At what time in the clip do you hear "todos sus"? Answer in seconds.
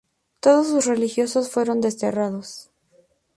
0.39-0.87